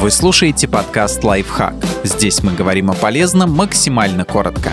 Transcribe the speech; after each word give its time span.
Вы 0.00 0.12
слушаете 0.12 0.68
подкаст 0.68 1.24
«Лайфхак». 1.24 1.74
Здесь 2.04 2.44
мы 2.44 2.54
говорим 2.54 2.88
о 2.88 2.94
полезном 2.94 3.50
максимально 3.50 4.24
коротко. 4.24 4.70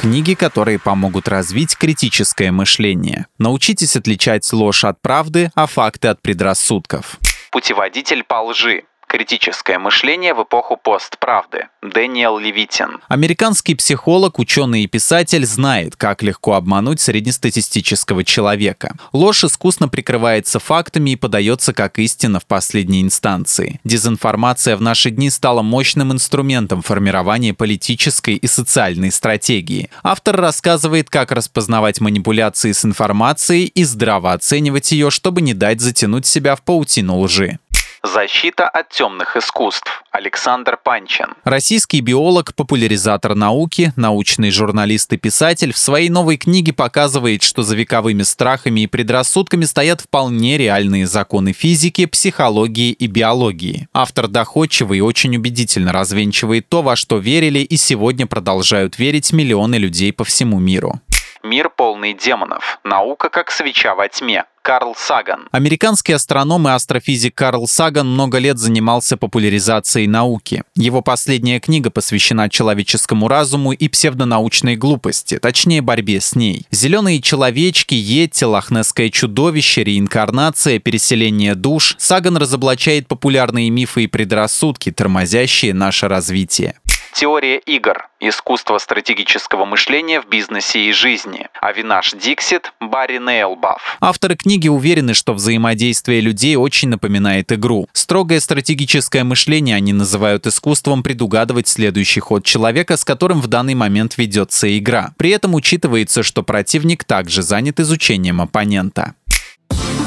Книги, 0.00 0.34
которые 0.34 0.80
помогут 0.80 1.28
развить 1.28 1.76
критическое 1.76 2.50
мышление. 2.50 3.26
Научитесь 3.38 3.94
отличать 3.94 4.52
ложь 4.52 4.82
от 4.82 5.00
правды, 5.00 5.52
а 5.54 5.68
факты 5.68 6.08
от 6.08 6.20
предрассудков. 6.20 7.18
Путеводитель 7.52 8.24
по 8.24 8.42
лжи. 8.42 8.82
Критическое 9.12 9.78
мышление 9.78 10.32
в 10.32 10.42
эпоху 10.42 10.78
постправды. 10.82 11.66
Дэниел 11.82 12.38
Левитин. 12.38 13.00
Американский 13.08 13.74
психолог, 13.74 14.38
ученый 14.38 14.84
и 14.84 14.86
писатель 14.86 15.44
знает, 15.44 15.96
как 15.96 16.22
легко 16.22 16.54
обмануть 16.54 16.98
среднестатистического 16.98 18.24
человека. 18.24 18.96
Ложь 19.12 19.44
искусно 19.44 19.88
прикрывается 19.88 20.58
фактами 20.58 21.10
и 21.10 21.16
подается 21.16 21.74
как 21.74 21.98
истина 21.98 22.40
в 22.40 22.46
последней 22.46 23.02
инстанции. 23.02 23.80
Дезинформация 23.84 24.78
в 24.78 24.80
наши 24.80 25.10
дни 25.10 25.28
стала 25.28 25.60
мощным 25.60 26.10
инструментом 26.10 26.80
формирования 26.80 27.52
политической 27.52 28.36
и 28.36 28.46
социальной 28.46 29.12
стратегии. 29.12 29.90
Автор 30.02 30.36
рассказывает, 30.36 31.10
как 31.10 31.32
распознавать 31.32 32.00
манипуляции 32.00 32.72
с 32.72 32.82
информацией 32.86 33.66
и 33.66 33.84
здраво 33.84 34.32
оценивать 34.32 34.90
ее, 34.92 35.10
чтобы 35.10 35.42
не 35.42 35.52
дать 35.52 35.82
затянуть 35.82 36.24
себя 36.24 36.56
в 36.56 36.62
паутину 36.62 37.18
лжи. 37.18 37.58
Защита 38.04 38.68
от 38.68 38.88
темных 38.88 39.36
искусств. 39.36 40.02
Александр 40.10 40.76
Панчин. 40.82 41.28
Российский 41.44 42.00
биолог, 42.00 42.52
популяризатор 42.56 43.36
науки, 43.36 43.92
научный 43.94 44.50
журналист 44.50 45.12
и 45.12 45.16
писатель 45.16 45.72
в 45.72 45.78
своей 45.78 46.08
новой 46.08 46.36
книге 46.36 46.72
показывает, 46.72 47.44
что 47.44 47.62
за 47.62 47.76
вековыми 47.76 48.24
страхами 48.24 48.80
и 48.80 48.86
предрассудками 48.88 49.64
стоят 49.64 50.00
вполне 50.00 50.58
реальные 50.58 51.06
законы 51.06 51.52
физики, 51.52 52.06
психологии 52.06 52.90
и 52.90 53.06
биологии. 53.06 53.86
Автор 53.92 54.26
доходчиво 54.26 54.94
и 54.94 55.00
очень 55.00 55.36
убедительно 55.36 55.92
развенчивает 55.92 56.68
то, 56.68 56.82
во 56.82 56.96
что 56.96 57.18
верили 57.18 57.60
и 57.60 57.76
сегодня 57.76 58.26
продолжают 58.26 58.98
верить 58.98 59.32
миллионы 59.32 59.76
людей 59.76 60.12
по 60.12 60.24
всему 60.24 60.58
миру. 60.58 61.00
Мир 61.42 61.70
полный 61.70 62.14
демонов. 62.14 62.78
Наука 62.84 63.28
как 63.28 63.50
свеча 63.50 63.96
во 63.96 64.08
тьме. 64.08 64.44
Карл 64.62 64.94
Саган. 64.96 65.48
Американский 65.50 66.12
астроном 66.12 66.68
и 66.68 66.70
астрофизик 66.70 67.34
Карл 67.34 67.66
Саган 67.66 68.08
много 68.08 68.38
лет 68.38 68.58
занимался 68.58 69.16
популяризацией 69.16 70.06
науки. 70.06 70.62
Его 70.76 71.02
последняя 71.02 71.58
книга 71.58 71.90
посвящена 71.90 72.48
человеческому 72.48 73.26
разуму 73.26 73.72
и 73.72 73.88
псевдонаучной 73.88 74.76
глупости, 74.76 75.38
точнее 75.40 75.82
борьбе 75.82 76.20
с 76.20 76.36
ней. 76.36 76.64
«Зеленые 76.70 77.20
человечки», 77.20 77.94
«Йетти», 77.94 78.44
«Лохнесское 78.44 79.10
чудовище», 79.10 79.82
«Реинкарнация», 79.82 80.78
«Переселение 80.78 81.56
душ» 81.56 81.96
Саган 81.98 82.36
разоблачает 82.36 83.08
популярные 83.08 83.68
мифы 83.68 84.04
и 84.04 84.06
предрассудки, 84.06 84.92
тормозящие 84.92 85.74
наше 85.74 86.06
развитие. 86.06 86.76
Теория 87.22 87.58
игр. 87.58 88.08
Искусство 88.18 88.78
стратегического 88.78 89.64
мышления 89.64 90.20
в 90.20 90.28
бизнесе 90.28 90.86
и 90.86 90.92
жизни. 90.92 91.46
Авинаш 91.60 92.14
Диксит, 92.14 92.72
Барри 92.80 93.18
Нейлбаф. 93.18 93.96
Авторы 94.00 94.34
книги 94.34 94.66
уверены, 94.66 95.14
что 95.14 95.32
взаимодействие 95.32 96.20
людей 96.20 96.56
очень 96.56 96.88
напоминает 96.88 97.52
игру. 97.52 97.86
Строгое 97.92 98.40
стратегическое 98.40 99.22
мышление 99.22 99.76
они 99.76 99.92
называют 99.92 100.48
искусством 100.48 101.04
предугадывать 101.04 101.68
следующий 101.68 102.18
ход 102.18 102.44
человека, 102.44 102.96
с 102.96 103.04
которым 103.04 103.40
в 103.40 103.46
данный 103.46 103.74
момент 103.74 104.18
ведется 104.18 104.76
игра. 104.76 105.12
При 105.16 105.30
этом 105.30 105.54
учитывается, 105.54 106.24
что 106.24 106.42
противник 106.42 107.04
также 107.04 107.42
занят 107.42 107.78
изучением 107.78 108.40
оппонента. 108.40 109.14